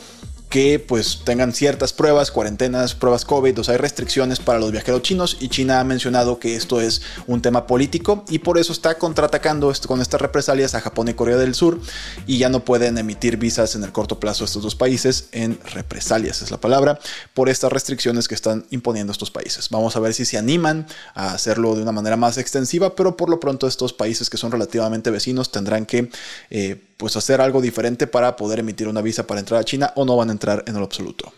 que 0.50 0.80
pues 0.80 1.22
tengan 1.26 1.52
ciertas 1.54 1.92
pruebas, 1.92 2.32
cuarentenas, 2.32 2.96
pruebas 2.96 3.26
COVID, 3.26 3.60
o 3.60 3.64
sea, 3.64 3.74
hay 3.74 3.80
restricciones 3.80 4.40
para 4.40 4.60
los 4.60 4.72
viajeros 4.72 5.02
chinos 5.02 5.38
y 5.40 5.50
China 5.50 5.80
ha 5.80 5.84
mencionado 5.84 6.40
que 6.40 6.56
esto 6.56 6.80
es 6.80 7.02
un 7.28 7.42
tema 7.42 7.68
político 7.68 8.24
y 8.30 8.40
por 8.40 8.58
eso 8.58 8.72
está 8.72 8.98
contraatacando 8.98 9.74
con 9.86 10.02
estas 10.02 10.22
represalias 10.22 10.74
a 10.76 10.82
Japón 10.82 11.10
y 11.10 11.14
Corea 11.14 11.38
del 11.38 11.54
Sur 11.54 11.80
y 12.26 12.38
ya 12.38 12.50
no 12.50 12.64
pueden 12.64 12.98
emitir 12.98 13.38
visas 13.38 13.76
en 13.76 13.84
el 13.84 13.92
corto 13.92 14.20
plazo 14.20 14.46
estos 14.46 14.64
dos 14.64 14.76
países 14.76 15.28
en 15.34 15.60
represalias, 15.74 16.42
es 16.42 16.52
la 16.52 16.62
palabra, 16.62 17.00
por 17.34 17.50
estas 17.50 17.72
restricciones 17.72 18.28
que 18.28 18.36
están 18.36 18.66
imponiendo 18.70 19.12
estos 19.12 19.32
países. 19.32 19.70
Vamos 19.70 19.96
a 19.96 20.00
ver 20.00 20.14
si 20.14 20.24
se 20.24 20.38
animan 20.38 20.88
a 21.14 21.34
hacerlo 21.34 21.76
de 21.76 21.82
una 21.82 21.92
manera 21.92 22.16
más 22.16 22.38
extensiva, 22.38 22.96
pero 22.96 23.18
por 23.18 23.30
lo 23.30 23.40
pronto 23.40 23.68
estos 23.68 23.92
países 23.92 24.30
que 24.30 24.38
son 24.38 24.52
relativamente 24.52 25.12
vecinos 25.12 25.52
tendrán 25.52 25.86
que 25.86 26.10
eh, 26.50 26.87
pues 26.98 27.16
hacer 27.16 27.40
algo 27.42 27.62
diferente 27.62 28.08
para 28.08 28.36
poder 28.36 28.60
emitir 28.60 28.88
una 28.88 29.02
visa 29.02 29.26
para 29.26 29.40
entrar 29.40 29.62
a 29.62 29.64
China 29.64 29.94
o 29.96 30.04
no 30.04 30.18
van 30.18 30.30
a 30.30 30.34
entrar 30.34 30.64
en 30.68 30.74
lo 30.74 30.84
absoluto. 30.84 31.32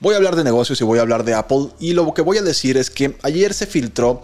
Voy 0.00 0.14
a 0.14 0.16
hablar 0.16 0.36
de 0.36 0.44
negocios 0.44 0.80
y 0.80 0.84
voy 0.84 0.98
a 0.98 1.02
hablar 1.02 1.24
de 1.24 1.34
Apple 1.34 1.68
y 1.78 1.92
lo 1.92 2.12
que 2.12 2.22
voy 2.22 2.38
a 2.38 2.42
decir 2.42 2.76
es 2.76 2.90
que 2.90 3.16
ayer 3.22 3.54
se 3.54 3.66
filtró 3.66 4.22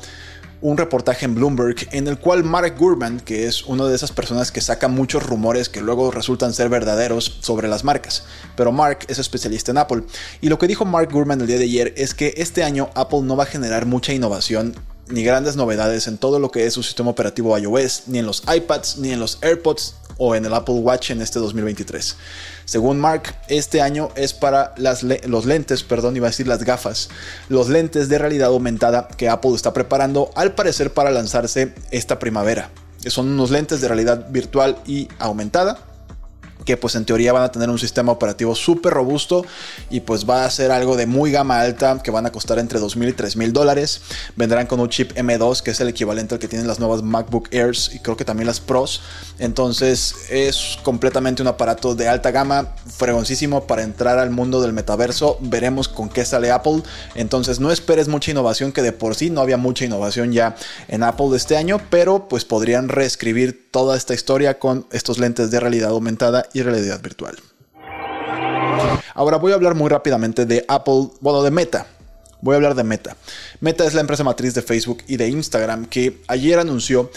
un 0.61 0.77
reportaje 0.79 1.27
en 1.27 1.35
Bloomberg 1.35 1.77
en 1.93 2.09
el 2.09 2.19
cual 2.19 2.43
Mark 2.43 2.77
Gurman, 2.79 3.21
que 3.21 3.47
es 3.47 3.65
una 3.65 3.85
de 3.85 3.95
esas 3.95 4.11
personas 4.11 4.51
que 4.51 4.61
saca 4.61 4.89
muchos 4.89 5.23
rumores 5.23 5.69
que 5.69 5.81
luego 5.81 6.11
resultan 6.11 6.55
ser 6.55 6.69
verdaderos 6.69 7.39
sobre 7.41 7.69
las 7.69 7.85
marcas, 7.85 8.25
pero 8.57 8.73
Mark 8.73 9.01
es 9.09 9.19
especialista 9.19 9.71
en 9.71 9.79
Apple. 9.79 10.03
Y 10.41 10.49
lo 10.49 10.59
que 10.59 10.67
dijo 10.67 10.85
Mark 10.85 11.11
Gurman 11.13 11.41
el 11.41 11.47
día 11.47 11.59
de 11.59 11.65
ayer 11.65 11.95
es 11.97 12.15
que 12.15 12.35
este 12.39 12.65
año 12.65 12.91
Apple 12.95 13.21
no 13.23 13.37
va 13.37 13.45
a 13.45 13.47
generar 13.47 13.87
mucha 13.87 14.13
innovación 14.13 14.75
ni 15.09 15.23
grandes 15.23 15.57
novedades 15.57 16.07
en 16.09 16.19
todo 16.19 16.39
lo 16.39 16.51
que 16.51 16.67
es 16.67 16.75
su 16.75 16.83
sistema 16.83 17.11
operativo 17.11 17.57
iOS, 17.57 18.05
ni 18.07 18.19
en 18.19 18.27
los 18.27 18.43
iPads, 18.53 18.99
ni 18.99 19.13
en 19.13 19.21
los 19.21 19.39
AirPods 19.43 19.95
o 20.19 20.35
en 20.35 20.45
el 20.45 20.55
Apple 20.55 20.77
Watch 20.77 21.11
en 21.11 21.23
este 21.23 21.39
2023. 21.39 22.17
Según 22.65 22.99
Mark, 22.99 23.37
este 23.49 23.81
año 23.81 24.09
es 24.17 24.33
para 24.33 24.75
los 24.77 25.47
lentes, 25.47 25.83
perdón, 25.83 26.17
iba 26.17 26.27
a 26.27 26.31
decir 26.31 26.47
las 26.47 26.65
gafas, 26.65 27.09
los 27.49 27.69
lentes 27.69 28.09
de 28.09 28.19
realidad 28.19 28.49
aumentada 28.49 29.09
que 29.09 29.29
Apple 29.29 29.55
está 29.55 29.73
preparando 29.73 30.31
al 30.35 30.55
parecer 30.55 30.93
para 30.93 31.11
lanzarse 31.11 31.75
esta 31.91 32.19
primavera. 32.19 32.71
Son 33.07 33.29
unos 33.29 33.51
lentes 33.51 33.81
de 33.81 33.89
realidad 33.89 34.27
virtual 34.31 34.79
y 34.87 35.09
aumentada 35.19 35.86
que 36.67 36.77
pues 36.77 36.97
en 36.97 37.07
teoría 37.07 37.33
van 37.33 37.45
a 37.45 37.53
tener 37.53 37.71
un 37.71 37.79
sistema 37.79 38.13
operativo 38.13 38.55
súper 38.55 38.93
robusto 38.93 39.47
y 39.89 40.01
pues 40.01 40.29
va 40.29 40.45
a 40.45 40.51
ser 40.51 40.73
algo 40.73 40.97
de 40.97 41.07
muy 41.07 41.31
gama 41.31 41.61
alta 41.61 42.01
que 42.03 42.11
van 42.11 42.27
a 42.27 42.33
costar 42.33 42.59
entre 42.59 42.81
2.000 42.81 43.09
y 43.09 43.13
3.000 43.13 43.53
dólares. 43.53 44.03
Vendrán 44.35 44.67
con 44.67 44.81
un 44.81 44.91
chip 44.91 45.13
M2 45.13 45.63
que 45.63 45.71
es 45.71 45.81
el 45.81 45.89
equivalente 45.89 46.35
al 46.35 46.41
que 46.41 46.49
tienen 46.49 46.67
las 46.67 46.81
nuevas 46.81 47.03
MacBook 47.03 47.49
Airs 47.53 47.95
y 47.95 48.01
creo 48.01 48.17
que 48.17 48.25
también 48.25 48.49
las 48.49 48.61
Pros. 48.61 49.01
Entonces 49.39 50.15
es 50.29 50.79
completamente 50.83 51.41
un 51.41 51.49
aparato 51.49 51.95
de 51.95 52.09
alta 52.09 52.33
gama, 52.33 52.75
fregoncísimo 52.87 53.67
para 53.67 53.83
entrar 53.83 54.19
al 54.19 54.31
mundo 54.31 54.61
del 54.61 54.73
metaverso. 54.73 55.39
Veremos 55.41 55.89
con 55.89 56.09
qué 56.09 56.25
sale 56.25 56.51
Apple. 56.51 56.83
Entonces 57.15 57.61
no 57.61 57.71
esperes 57.71 58.09
mucha 58.09 58.33
innovación 58.33 58.73
que 58.73 58.83
de 58.83 58.93
por 58.93 59.15
sí 59.15 59.31
no 59.31 59.41
había 59.41 59.57
mucha 59.57 59.85
innovación 59.85 60.33
ya 60.33 60.57
en 60.89 61.05
Apple 61.05 61.29
de 61.31 61.37
este 61.37 61.57
año, 61.57 61.81
pero 61.91 62.29
pues 62.29 62.45
podrían 62.45 62.89
reescribir 62.89 63.69
toda 63.71 63.97
esta 63.97 64.15
historia 64.15 64.59
con 64.59 64.87
estos 64.91 65.19
lentes 65.19 65.51
de 65.51 65.61
realidad 65.61 65.91
aumentada 65.91 66.49
y 66.57 66.63
realidad 66.63 67.03
virtual. 67.03 67.37
Ahora 69.15 69.37
voy 69.37 69.53
a 69.53 69.57
hablar 69.57 69.75
muy 69.75 69.91
rápidamente 69.91 70.47
de 70.47 70.65
Apple, 70.69 71.11
bueno, 71.21 71.43
de 71.43 71.51
Meta. 71.51 71.87
Voy 72.41 72.55
a 72.55 72.57
hablar 72.57 72.75
de 72.75 72.83
Meta. 72.83 73.17
Meta 73.61 73.85
es 73.85 73.93
la 73.93 74.01
empresa 74.01 74.25
matriz 74.25 74.55
de 74.55 74.63
Facebook 74.63 75.03
y 75.07 75.17
de 75.17 75.29
Instagram 75.29 75.85
que 75.85 76.23
ayer 76.29 76.59
anunció 76.59 77.11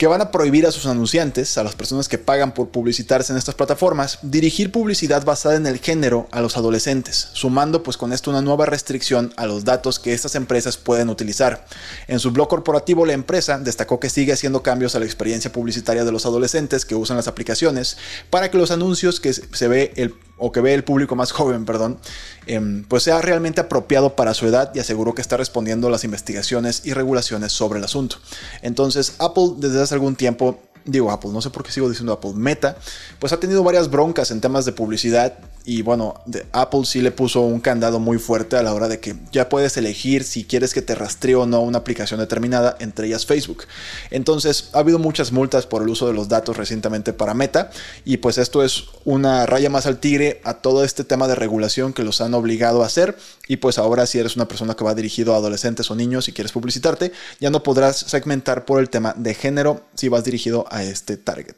que 0.00 0.06
van 0.06 0.22
a 0.22 0.30
prohibir 0.30 0.66
a 0.66 0.72
sus 0.72 0.86
anunciantes, 0.86 1.58
a 1.58 1.62
las 1.62 1.74
personas 1.74 2.08
que 2.08 2.16
pagan 2.16 2.54
por 2.54 2.70
publicitarse 2.70 3.34
en 3.34 3.36
estas 3.36 3.54
plataformas, 3.54 4.18
dirigir 4.22 4.72
publicidad 4.72 5.26
basada 5.26 5.56
en 5.56 5.66
el 5.66 5.78
género 5.78 6.26
a 6.30 6.40
los 6.40 6.56
adolescentes, 6.56 7.28
sumando 7.34 7.82
pues 7.82 7.98
con 7.98 8.14
esto 8.14 8.30
una 8.30 8.40
nueva 8.40 8.64
restricción 8.64 9.34
a 9.36 9.44
los 9.44 9.66
datos 9.66 9.98
que 9.98 10.14
estas 10.14 10.36
empresas 10.36 10.78
pueden 10.78 11.10
utilizar. 11.10 11.66
En 12.08 12.18
su 12.18 12.30
blog 12.30 12.48
corporativo 12.48 13.04
la 13.04 13.12
empresa 13.12 13.58
destacó 13.58 14.00
que 14.00 14.08
sigue 14.08 14.32
haciendo 14.32 14.62
cambios 14.62 14.94
a 14.94 15.00
la 15.00 15.04
experiencia 15.04 15.52
publicitaria 15.52 16.02
de 16.02 16.12
los 16.12 16.24
adolescentes 16.24 16.86
que 16.86 16.94
usan 16.94 17.18
las 17.18 17.28
aplicaciones 17.28 17.98
para 18.30 18.50
que 18.50 18.56
los 18.56 18.70
anuncios 18.70 19.20
que 19.20 19.34
se 19.34 19.68
ve 19.68 19.92
el 19.96 20.14
o 20.40 20.50
que 20.52 20.60
ve 20.60 20.74
el 20.74 20.84
público 20.84 21.14
más 21.14 21.32
joven, 21.32 21.64
perdón, 21.64 21.98
em, 22.46 22.84
pues 22.84 23.04
sea 23.04 23.20
realmente 23.20 23.60
apropiado 23.60 24.16
para 24.16 24.34
su 24.34 24.46
edad 24.46 24.72
y 24.74 24.80
aseguró 24.80 25.14
que 25.14 25.22
está 25.22 25.36
respondiendo 25.36 25.86
a 25.86 25.90
las 25.90 26.04
investigaciones 26.04 26.82
y 26.84 26.94
regulaciones 26.94 27.52
sobre 27.52 27.78
el 27.78 27.84
asunto. 27.84 28.16
Entonces, 28.62 29.14
Apple 29.18 29.52
desde 29.58 29.82
hace 29.82 29.94
algún 29.94 30.16
tiempo 30.16 30.60
digo 30.84 31.10
Apple, 31.10 31.30
no 31.32 31.42
sé 31.42 31.50
por 31.50 31.62
qué 31.62 31.72
sigo 31.72 31.88
diciendo 31.88 32.12
Apple, 32.12 32.32
Meta, 32.34 32.76
pues 33.18 33.32
ha 33.32 33.40
tenido 33.40 33.62
varias 33.62 33.90
broncas 33.90 34.30
en 34.30 34.40
temas 34.40 34.64
de 34.64 34.72
publicidad 34.72 35.38
y 35.64 35.82
bueno, 35.82 36.14
Apple 36.52 36.80
sí 36.84 37.02
le 37.02 37.12
puso 37.12 37.42
un 37.42 37.60
candado 37.60 38.00
muy 38.00 38.18
fuerte 38.18 38.56
a 38.56 38.62
la 38.62 38.72
hora 38.72 38.88
de 38.88 38.98
que 38.98 39.14
ya 39.30 39.48
puedes 39.48 39.76
elegir 39.76 40.24
si 40.24 40.44
quieres 40.44 40.72
que 40.72 40.80
te 40.80 40.94
rastree 40.94 41.34
o 41.34 41.44
no 41.44 41.60
una 41.60 41.78
aplicación 41.78 42.18
determinada, 42.18 42.76
entre 42.80 43.06
ellas 43.06 43.26
Facebook. 43.26 43.64
Entonces, 44.10 44.70
ha 44.72 44.78
habido 44.78 44.98
muchas 44.98 45.32
multas 45.32 45.66
por 45.66 45.82
el 45.82 45.88
uso 45.90 46.06
de 46.06 46.14
los 46.14 46.28
datos 46.28 46.56
recientemente 46.56 47.12
para 47.12 47.34
Meta 47.34 47.70
y 48.04 48.16
pues 48.16 48.38
esto 48.38 48.64
es 48.64 48.84
una 49.04 49.44
raya 49.44 49.68
más 49.68 49.86
al 49.86 50.00
tigre 50.00 50.40
a 50.44 50.54
todo 50.54 50.82
este 50.82 51.04
tema 51.04 51.28
de 51.28 51.34
regulación 51.34 51.92
que 51.92 52.04
los 52.04 52.20
han 52.20 52.32
obligado 52.34 52.82
a 52.82 52.86
hacer 52.86 53.16
y 53.46 53.58
pues 53.58 53.78
ahora 53.78 54.06
si 54.06 54.18
eres 54.18 54.36
una 54.36 54.48
persona 54.48 54.74
que 54.74 54.84
va 54.84 54.94
dirigido 54.94 55.34
a 55.34 55.36
adolescentes 55.36 55.90
o 55.90 55.94
niños 55.94 56.28
y 56.28 56.32
quieres 56.32 56.52
publicitarte, 56.52 57.12
ya 57.38 57.50
no 57.50 57.62
podrás 57.62 57.98
segmentar 57.98 58.64
por 58.64 58.80
el 58.80 58.88
tema 58.88 59.14
de 59.16 59.34
género 59.34 59.82
si 59.94 60.08
vas 60.08 60.24
dirigido 60.24 60.66
a 60.70 60.82
este 60.82 61.16
target. 61.16 61.56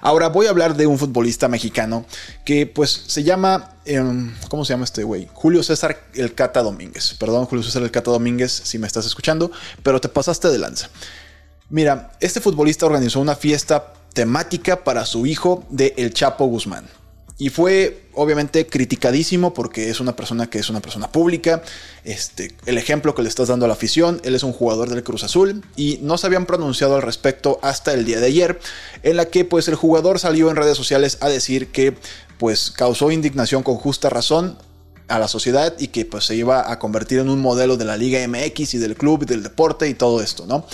Ahora 0.00 0.28
voy 0.28 0.46
a 0.46 0.50
hablar 0.50 0.76
de 0.76 0.86
un 0.86 0.98
futbolista 0.98 1.48
mexicano 1.48 2.04
que 2.44 2.66
pues 2.66 3.04
se 3.06 3.22
llama, 3.22 3.76
em, 3.84 4.34
¿cómo 4.48 4.64
se 4.64 4.72
llama 4.72 4.84
este 4.84 5.02
güey? 5.02 5.28
Julio 5.32 5.62
César 5.62 5.98
El 6.14 6.34
Cata 6.34 6.62
Domínguez. 6.62 7.14
Perdón, 7.18 7.46
Julio 7.46 7.64
César 7.64 7.82
El 7.82 7.90
Cata 7.90 8.10
Domínguez, 8.10 8.52
si 8.52 8.78
me 8.78 8.86
estás 8.86 9.06
escuchando, 9.06 9.50
pero 9.82 10.00
te 10.00 10.08
pasaste 10.08 10.48
de 10.48 10.58
lanza. 10.58 10.90
Mira, 11.68 12.12
este 12.20 12.40
futbolista 12.40 12.86
organizó 12.86 13.20
una 13.20 13.34
fiesta 13.34 13.92
temática 14.12 14.84
para 14.84 15.04
su 15.04 15.26
hijo 15.26 15.64
de 15.70 15.94
El 15.96 16.14
Chapo 16.14 16.46
Guzmán. 16.46 16.86
Y 17.38 17.50
fue 17.50 18.06
obviamente 18.14 18.66
criticadísimo 18.66 19.52
porque 19.52 19.90
es 19.90 20.00
una 20.00 20.16
persona 20.16 20.48
que 20.48 20.58
es 20.58 20.70
una 20.70 20.80
persona 20.80 21.12
pública. 21.12 21.62
Este, 22.02 22.54
el 22.64 22.78
ejemplo 22.78 23.14
que 23.14 23.22
le 23.22 23.28
estás 23.28 23.48
dando 23.48 23.66
a 23.66 23.68
la 23.68 23.74
afición, 23.74 24.20
él 24.24 24.34
es 24.34 24.42
un 24.42 24.54
jugador 24.54 24.88
del 24.88 25.02
Cruz 25.02 25.22
Azul 25.22 25.62
y 25.76 25.98
no 26.02 26.16
se 26.16 26.26
habían 26.26 26.46
pronunciado 26.46 26.96
al 26.96 27.02
respecto 27.02 27.58
hasta 27.62 27.92
el 27.92 28.06
día 28.06 28.20
de 28.20 28.26
ayer, 28.26 28.58
en 29.02 29.16
la 29.16 29.26
que 29.26 29.44
pues 29.44 29.68
el 29.68 29.74
jugador 29.74 30.18
salió 30.18 30.50
en 30.50 30.56
redes 30.56 30.78
sociales 30.78 31.18
a 31.20 31.28
decir 31.28 31.68
que 31.68 31.94
pues 32.38 32.70
causó 32.70 33.10
indignación 33.10 33.62
con 33.62 33.76
justa 33.76 34.08
razón 34.08 34.58
a 35.08 35.18
la 35.18 35.28
sociedad 35.28 35.74
y 35.78 35.88
que 35.88 36.04
pues 36.04 36.24
se 36.24 36.34
iba 36.34 36.70
a 36.70 36.78
convertir 36.78 37.18
en 37.18 37.28
un 37.28 37.40
modelo 37.40 37.76
de 37.76 37.84
la 37.84 37.96
Liga 37.96 38.26
MX 38.26 38.74
y 38.74 38.78
del 38.78 38.96
club 38.96 39.22
y 39.22 39.26
del 39.26 39.42
deporte 39.42 39.88
y 39.88 39.94
todo 39.94 40.22
esto, 40.22 40.46
¿no? 40.46 40.66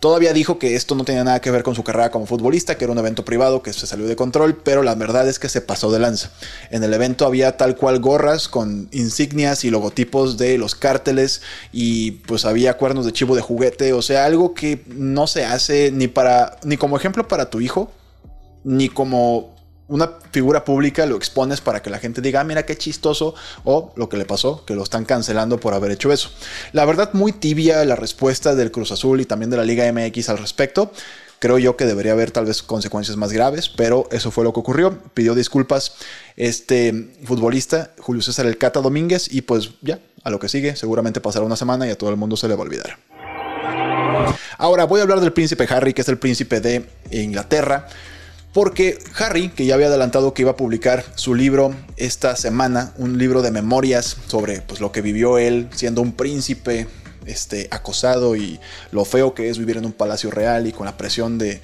Todavía 0.00 0.32
dijo 0.32 0.58
que 0.58 0.76
esto 0.76 0.94
no 0.94 1.04
tenía 1.04 1.24
nada 1.24 1.40
que 1.40 1.50
ver 1.50 1.62
con 1.62 1.74
su 1.74 1.82
carrera 1.82 2.10
como 2.10 2.26
futbolista, 2.26 2.76
que 2.76 2.84
era 2.84 2.92
un 2.92 2.98
evento 2.98 3.24
privado 3.24 3.62
que 3.62 3.72
se 3.72 3.86
salió 3.86 4.06
de 4.06 4.16
control, 4.16 4.56
pero 4.56 4.82
la 4.82 4.94
verdad 4.94 5.26
es 5.28 5.38
que 5.38 5.48
se 5.48 5.60
pasó 5.60 5.90
de 5.90 5.98
lanza. 5.98 6.30
En 6.70 6.84
el 6.84 6.92
evento 6.92 7.26
había 7.26 7.56
tal 7.56 7.76
cual 7.76 8.00
gorras 8.00 8.48
con 8.48 8.88
insignias 8.92 9.64
y 9.64 9.70
logotipos 9.70 10.36
de 10.36 10.58
los 10.58 10.74
cárteles 10.74 11.42
y 11.72 12.12
pues 12.12 12.44
había 12.44 12.76
cuernos 12.76 13.06
de 13.06 13.12
chivo 13.12 13.34
de 13.34 13.42
juguete, 13.42 13.92
o 13.94 14.02
sea, 14.02 14.26
algo 14.26 14.54
que 14.54 14.84
no 14.86 15.26
se 15.26 15.44
hace 15.44 15.90
ni 15.92 16.08
para 16.08 16.58
ni 16.62 16.76
como 16.76 16.96
ejemplo 16.96 17.26
para 17.26 17.50
tu 17.50 17.60
hijo, 17.60 17.90
ni 18.64 18.88
como 18.88 19.55
una 19.88 20.10
figura 20.32 20.64
pública 20.64 21.06
lo 21.06 21.16
expones 21.16 21.60
para 21.60 21.80
que 21.80 21.90
la 21.90 21.98
gente 21.98 22.20
diga, 22.20 22.40
ah, 22.40 22.44
mira 22.44 22.64
qué 22.64 22.76
chistoso, 22.76 23.34
o 23.64 23.92
lo 23.96 24.08
que 24.08 24.16
le 24.16 24.24
pasó, 24.24 24.64
que 24.64 24.74
lo 24.74 24.82
están 24.82 25.04
cancelando 25.04 25.58
por 25.58 25.74
haber 25.74 25.92
hecho 25.92 26.12
eso. 26.12 26.30
La 26.72 26.84
verdad, 26.84 27.10
muy 27.12 27.32
tibia 27.32 27.84
la 27.84 27.96
respuesta 27.96 28.54
del 28.54 28.70
Cruz 28.70 28.90
Azul 28.90 29.20
y 29.20 29.26
también 29.26 29.50
de 29.50 29.56
la 29.56 29.64
Liga 29.64 29.90
MX 29.92 30.28
al 30.28 30.38
respecto. 30.38 30.90
Creo 31.38 31.58
yo 31.58 31.76
que 31.76 31.84
debería 31.84 32.12
haber 32.12 32.30
tal 32.30 32.46
vez 32.46 32.62
consecuencias 32.62 33.16
más 33.16 33.32
graves, 33.32 33.68
pero 33.68 34.08
eso 34.10 34.30
fue 34.30 34.42
lo 34.42 34.52
que 34.52 34.60
ocurrió. 34.60 34.98
Pidió 35.12 35.34
disculpas 35.34 35.92
este 36.34 37.12
futbolista, 37.24 37.92
Julio 37.98 38.22
César 38.22 38.46
El 38.46 38.56
Cata 38.56 38.80
Domínguez, 38.80 39.32
y 39.32 39.42
pues 39.42 39.72
ya, 39.82 40.00
a 40.24 40.30
lo 40.30 40.38
que 40.38 40.48
sigue, 40.48 40.76
seguramente 40.76 41.20
pasará 41.20 41.44
una 41.44 41.56
semana 41.56 41.86
y 41.86 41.90
a 41.90 41.98
todo 41.98 42.10
el 42.10 42.16
mundo 42.16 42.36
se 42.36 42.48
le 42.48 42.54
va 42.54 42.60
a 42.60 42.64
olvidar. 42.64 42.98
Ahora 44.56 44.84
voy 44.84 45.00
a 45.00 45.02
hablar 45.02 45.20
del 45.20 45.34
príncipe 45.34 45.66
Harry, 45.68 45.92
que 45.92 46.00
es 46.00 46.08
el 46.08 46.18
príncipe 46.18 46.60
de 46.60 46.88
Inglaterra 47.10 47.86
porque 48.56 48.98
Harry, 49.18 49.50
que 49.50 49.66
ya 49.66 49.74
había 49.74 49.88
adelantado 49.88 50.32
que 50.32 50.40
iba 50.40 50.52
a 50.52 50.56
publicar 50.56 51.04
su 51.14 51.34
libro 51.34 51.74
esta 51.98 52.36
semana, 52.36 52.94
un 52.96 53.18
libro 53.18 53.42
de 53.42 53.50
memorias 53.50 54.16
sobre 54.28 54.62
pues, 54.62 54.80
lo 54.80 54.92
que 54.92 55.02
vivió 55.02 55.36
él 55.36 55.68
siendo 55.74 56.00
un 56.00 56.12
príncipe 56.12 56.86
este, 57.26 57.68
acosado 57.70 58.34
y 58.34 58.58
lo 58.92 59.04
feo 59.04 59.34
que 59.34 59.50
es 59.50 59.58
vivir 59.58 59.76
en 59.76 59.84
un 59.84 59.92
palacio 59.92 60.30
real 60.30 60.66
y 60.66 60.72
con 60.72 60.86
la 60.86 60.96
presión 60.96 61.36
de 61.36 61.60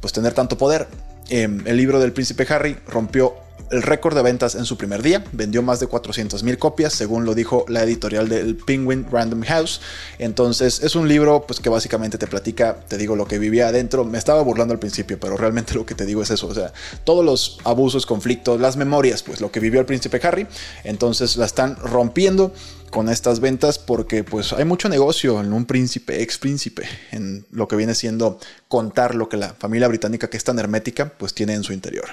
pues, 0.00 0.12
tener 0.12 0.32
tanto 0.32 0.58
poder. 0.58 0.88
Em, 1.28 1.64
el 1.64 1.76
libro 1.76 2.00
del 2.00 2.12
príncipe 2.12 2.44
Harry 2.52 2.76
rompió 2.88 3.36
el 3.72 3.82
récord 3.82 4.14
de 4.14 4.22
ventas 4.22 4.54
en 4.54 4.64
su 4.66 4.76
primer 4.76 5.02
día. 5.02 5.24
Vendió 5.32 5.62
más 5.62 5.80
de 5.80 5.86
400 5.86 6.44
copias, 6.58 6.92
según 6.92 7.24
lo 7.24 7.34
dijo 7.34 7.64
la 7.68 7.82
editorial 7.82 8.28
del 8.28 8.56
Penguin 8.56 9.06
Random 9.10 9.42
House. 9.42 9.80
Entonces 10.18 10.82
es 10.82 10.94
un 10.94 11.08
libro 11.08 11.44
pues, 11.46 11.58
que 11.58 11.68
básicamente 11.68 12.18
te 12.18 12.26
platica, 12.26 12.76
te 12.86 12.98
digo, 12.98 13.16
lo 13.16 13.26
que 13.26 13.38
vivía 13.38 13.68
adentro. 13.68 14.04
Me 14.04 14.18
estaba 14.18 14.42
burlando 14.42 14.72
al 14.74 14.78
principio, 14.78 15.18
pero 15.18 15.36
realmente 15.36 15.74
lo 15.74 15.86
que 15.86 15.94
te 15.94 16.06
digo 16.06 16.22
es 16.22 16.30
eso. 16.30 16.46
O 16.46 16.54
sea, 16.54 16.72
todos 17.04 17.24
los 17.24 17.58
abusos, 17.64 18.06
conflictos, 18.06 18.60
las 18.60 18.76
memorias, 18.76 19.22
pues 19.22 19.40
lo 19.40 19.50
que 19.50 19.60
vivió 19.60 19.80
el 19.80 19.86
príncipe 19.86 20.20
Harry. 20.22 20.46
Entonces 20.84 21.36
la 21.36 21.46
están 21.46 21.76
rompiendo 21.76 22.52
con 22.90 23.08
estas 23.08 23.40
ventas 23.40 23.78
porque 23.78 24.22
pues 24.22 24.52
hay 24.52 24.66
mucho 24.66 24.90
negocio 24.90 25.40
en 25.40 25.54
un 25.54 25.64
príncipe, 25.64 26.22
ex 26.22 26.36
príncipe, 26.36 26.86
en 27.10 27.46
lo 27.50 27.66
que 27.66 27.74
viene 27.74 27.94
siendo 27.94 28.38
contar 28.68 29.14
lo 29.14 29.30
que 29.30 29.38
la 29.38 29.54
familia 29.54 29.88
británica 29.88 30.28
que 30.28 30.36
es 30.36 30.44
tan 30.44 30.58
hermética 30.58 31.14
pues 31.16 31.32
tiene 31.32 31.54
en 31.54 31.64
su 31.64 31.72
interior. 31.72 32.10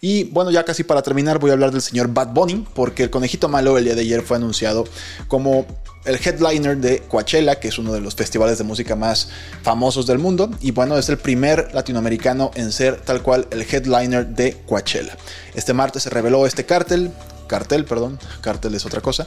Y 0.00 0.24
bueno, 0.24 0.50
ya 0.50 0.64
casi 0.64 0.84
para 0.84 1.02
terminar 1.02 1.38
voy 1.38 1.50
a 1.50 1.54
hablar 1.54 1.72
del 1.72 1.82
señor 1.82 2.08
Bad 2.08 2.28
Bunny, 2.28 2.66
porque 2.74 3.02
el 3.02 3.10
conejito 3.10 3.48
malo 3.48 3.78
el 3.78 3.84
día 3.84 3.94
de 3.94 4.02
ayer 4.02 4.22
fue 4.22 4.36
anunciado 4.36 4.84
como 5.26 5.66
el 6.04 6.16
headliner 6.16 6.76
de 6.78 7.00
Coachella, 7.00 7.58
que 7.58 7.68
es 7.68 7.78
uno 7.78 7.92
de 7.92 8.00
los 8.00 8.14
festivales 8.14 8.58
de 8.58 8.64
música 8.64 8.96
más 8.96 9.28
famosos 9.62 10.06
del 10.06 10.18
mundo. 10.18 10.50
Y 10.60 10.70
bueno, 10.70 10.96
es 10.96 11.08
el 11.08 11.18
primer 11.18 11.74
latinoamericano 11.74 12.50
en 12.54 12.72
ser 12.72 13.00
tal 13.00 13.22
cual 13.22 13.46
el 13.50 13.62
headliner 13.62 14.26
de 14.26 14.56
Coachella. 14.66 15.16
Este 15.54 15.74
martes 15.74 16.04
se 16.04 16.10
reveló 16.10 16.46
este 16.46 16.64
cartel, 16.64 17.10
cartel, 17.48 17.84
perdón, 17.84 18.18
cartel 18.40 18.74
es 18.74 18.86
otra 18.86 19.00
cosa, 19.00 19.26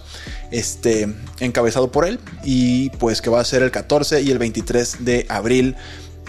este, 0.51 1.13
encabezado 1.39 1.91
por 1.91 2.05
él 2.05 2.19
y 2.43 2.89
pues 2.91 3.21
que 3.21 3.29
va 3.29 3.41
a 3.41 3.45
ser 3.45 3.63
el 3.63 3.71
14 3.71 4.21
y 4.21 4.31
el 4.31 4.37
23 4.37 5.03
de 5.03 5.25
abril 5.27 5.75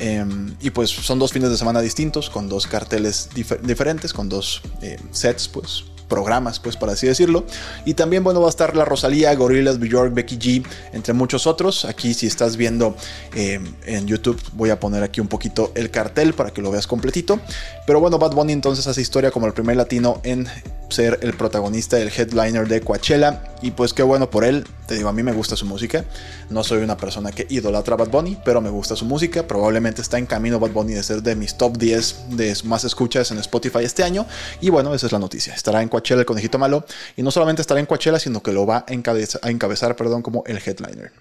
Em, 0.05 0.57
y 0.61 0.71
pues 0.71 0.91
son 0.91 1.21
dos 1.21 1.33
fines 1.33 1.49
de 1.49 1.57
semana 1.57 1.81
distintos, 1.81 2.29
con 2.29 2.49
dos 2.49 2.67
carteles 2.67 3.29
diferentes, 3.63 4.13
con 4.13 4.29
dos 4.29 4.61
eh, 4.81 4.99
sets, 5.13 5.47
pues 5.47 5.85
programas, 6.13 6.61
pues 6.61 6.77
para 6.77 6.93
así 6.93 7.07
decirlo. 7.07 7.47
Y 7.87 7.95
también, 7.95 8.23
bueno, 8.23 8.43
va 8.43 8.49
a 8.49 8.51
estar 8.51 8.77
la 8.77 8.85
Rosalía, 8.85 9.35
Gorillaz, 9.35 9.79
Bjork, 9.79 10.13
Becky 10.13 10.37
G, 10.37 10.67
entre 10.93 11.15
muchos 11.15 11.47
otros. 11.47 11.87
Aquí 11.87 12.13
si 12.13 12.27
estás 12.27 12.59
viendo 12.59 12.95
eh, 13.35 13.59
en 13.87 14.07
YouTube 14.07 14.39
voy 14.53 14.69
a 14.69 14.79
poner 14.79 15.03
aquí 15.03 15.23
un 15.23 15.29
poquito 15.29 15.73
el 15.75 15.91
cartel 15.91 16.35
para 16.35 16.51
que 16.51 16.61
lo 16.61 16.71
veas 16.71 16.87
completito. 16.87 17.41
Pero 17.87 17.99
bueno, 17.99 18.19
Bad 18.19 18.33
Bunny 18.33 18.53
entonces 18.53 18.87
hace 18.87 19.01
historia 19.01 19.31
como 19.31 19.47
el 19.47 19.55
primer 19.55 19.77
latino 19.77 20.21
en 20.23 20.47
ser 20.91 21.19
el 21.23 21.33
protagonista 21.33 21.97
del 21.97 22.09
headliner 22.09 22.69
de 22.69 22.83
Coachella. 22.83 23.45
Y 23.63 23.71
pues 23.71 23.95
qué 23.95 24.03
bueno 24.03 24.29
por 24.29 24.45
él. 24.45 24.65
Te 24.87 24.97
digo, 24.97 25.09
a 25.09 25.13
mí 25.13 25.23
me 25.23 25.33
gusta 25.33 25.57
su 25.57 25.65
música. 25.65 26.05
No 26.51 26.63
soy 26.65 26.83
una 26.83 26.97
persona 26.97 27.33
que 27.33 27.47
idolatra 27.49 27.95
a 27.95 27.97
Bad 27.97 28.11
Bunny, 28.11 28.37
pero 28.45 28.61
me 28.61 28.69
gusta 28.69 28.97
su 28.97 29.07
música. 29.07 29.47
Probablemente 29.47 30.03
está 30.03 30.19
en 30.19 30.27
camino 30.27 30.61
Bad 30.61 30.73
Bunny 30.73 30.93
de 30.93 31.03
ser 31.03 31.23
de 31.23 31.35
mis 31.37 31.57
top 31.57 31.79
10 31.79 32.37
de 32.37 32.55
más 32.65 32.85
escuchas 32.85 33.31
en 33.31 33.39
Spotify 33.39 33.85
este 33.85 34.03
año. 34.03 34.27
Y 34.61 34.71
bueno, 34.71 34.95
esa 34.95 35.07
es 35.07 35.13
la 35.13 35.19
noticia. 35.19 35.55
Estará 35.55 35.81
en 35.81 35.89
Coachella 35.89 36.02
el 36.11 36.27
conejito 36.27 36.59
malo. 36.59 36.85
Y 37.17 37.23
no 37.23 37.31
solamente 37.31 37.63
estará 37.63 37.81
en 37.81 37.87
Coachella, 37.87 38.19
sino 38.19 38.43
que 38.43 38.53
lo 38.53 38.67
va 38.67 38.85
a 38.89 38.93
encabezar, 38.93 39.41
a 39.45 39.51
encabezar 39.51 39.97
perdón, 39.97 40.23
como 40.23 40.45
el 40.47 40.59
headliner. 40.59 41.13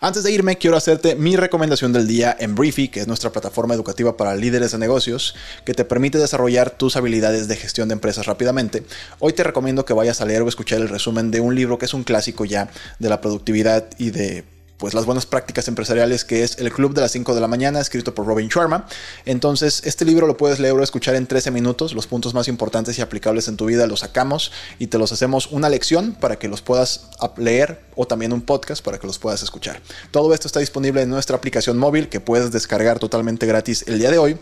Antes 0.00 0.22
de 0.24 0.32
irme, 0.32 0.58
quiero 0.58 0.76
hacerte 0.76 1.14
mi 1.14 1.36
recomendación 1.36 1.92
del 1.92 2.06
día 2.06 2.36
en 2.38 2.54
Briefy, 2.54 2.88
que 2.88 3.00
es 3.00 3.06
nuestra 3.06 3.30
plataforma 3.30 3.74
educativa 3.74 4.16
para 4.16 4.34
líderes 4.34 4.72
de 4.72 4.78
negocios, 4.78 5.34
que 5.64 5.74
te 5.74 5.84
permite 5.84 6.18
desarrollar 6.18 6.70
tus 6.70 6.96
habilidades 6.96 7.48
de 7.48 7.56
gestión 7.56 7.88
de 7.88 7.94
empresas 7.94 8.26
rápidamente. 8.26 8.82
Hoy 9.18 9.32
te 9.32 9.44
recomiendo 9.44 9.84
que 9.84 9.94
vayas 9.94 10.20
a 10.20 10.26
leer 10.26 10.42
o 10.42 10.48
escuchar 10.48 10.80
el 10.80 10.88
resumen 10.88 11.30
de 11.30 11.40
un 11.40 11.54
libro 11.54 11.78
que 11.78 11.86
es 11.86 11.94
un 11.94 12.04
clásico 12.04 12.44
ya 12.44 12.68
de 12.98 13.08
la 13.08 13.20
productividad 13.20 13.86
y 13.98 14.10
de 14.10 14.44
pues 14.78 14.94
las 14.94 15.04
buenas 15.04 15.26
prácticas 15.26 15.68
empresariales 15.68 16.24
que 16.24 16.42
es 16.42 16.58
El 16.58 16.72
Club 16.72 16.94
de 16.94 17.00
las 17.00 17.12
5 17.12 17.34
de 17.34 17.40
la 17.40 17.48
mañana, 17.48 17.80
escrito 17.80 18.14
por 18.14 18.26
Robin 18.26 18.48
Sharma. 18.48 18.86
Entonces, 19.24 19.82
este 19.84 20.04
libro 20.04 20.26
lo 20.26 20.36
puedes 20.36 20.58
leer 20.58 20.74
o 20.74 20.82
escuchar 20.82 21.14
en 21.14 21.26
13 21.26 21.50
minutos. 21.50 21.94
Los 21.94 22.06
puntos 22.06 22.34
más 22.34 22.48
importantes 22.48 22.98
y 22.98 23.02
aplicables 23.02 23.48
en 23.48 23.56
tu 23.56 23.66
vida 23.66 23.86
los 23.86 24.00
sacamos 24.00 24.52
y 24.78 24.88
te 24.88 24.98
los 24.98 25.12
hacemos 25.12 25.48
una 25.50 25.68
lección 25.68 26.12
para 26.12 26.38
que 26.38 26.48
los 26.48 26.62
puedas 26.62 27.08
leer 27.36 27.80
o 27.96 28.06
también 28.06 28.32
un 28.32 28.42
podcast 28.42 28.84
para 28.84 28.98
que 28.98 29.06
los 29.06 29.18
puedas 29.18 29.42
escuchar. 29.42 29.80
Todo 30.10 30.34
esto 30.34 30.48
está 30.48 30.60
disponible 30.60 31.02
en 31.02 31.10
nuestra 31.10 31.36
aplicación 31.36 31.78
móvil 31.78 32.08
que 32.08 32.20
puedes 32.20 32.50
descargar 32.50 32.98
totalmente 32.98 33.46
gratis 33.46 33.84
el 33.86 33.98
día 33.98 34.10
de 34.10 34.18
hoy 34.18 34.38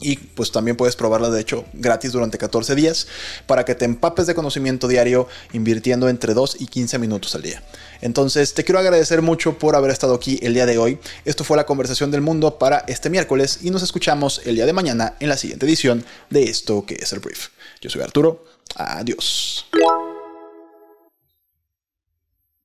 y 0.00 0.16
pues 0.16 0.52
también 0.52 0.76
puedes 0.76 0.96
probarla 0.96 1.30
de 1.30 1.40
hecho 1.40 1.64
gratis 1.72 2.12
durante 2.12 2.38
14 2.38 2.74
días 2.74 3.06
para 3.46 3.64
que 3.64 3.74
te 3.74 3.84
empapes 3.84 4.26
de 4.26 4.34
conocimiento 4.34 4.88
diario 4.88 5.28
invirtiendo 5.52 6.08
entre 6.08 6.34
2 6.34 6.56
y 6.60 6.66
15 6.66 6.98
minutos 6.98 7.34
al 7.34 7.42
día. 7.42 7.62
Entonces 8.00 8.54
te 8.54 8.64
quiero 8.64 8.78
agradecer 8.78 9.22
mucho 9.22 9.58
por 9.58 9.76
haber 9.76 9.90
estado 9.90 10.14
aquí 10.14 10.38
el 10.42 10.54
día 10.54 10.66
de 10.66 10.78
hoy. 10.78 10.98
Esto 11.24 11.44
fue 11.44 11.56
la 11.56 11.66
conversación 11.66 12.10
del 12.10 12.20
mundo 12.20 12.58
para 12.58 12.84
este 12.86 13.08
miércoles 13.08 13.60
y 13.62 13.70
nos 13.70 13.82
escuchamos 13.82 14.42
el 14.44 14.56
día 14.56 14.66
de 14.66 14.72
mañana 14.72 15.14
en 15.20 15.28
la 15.28 15.36
siguiente 15.36 15.66
edición 15.66 16.04
de 16.30 16.44
esto 16.44 16.84
que 16.84 16.96
es 16.96 17.12
el 17.12 17.20
brief. 17.20 17.48
Yo 17.80 17.88
soy 17.88 18.02
Arturo. 18.02 18.44
Adiós. 18.76 19.66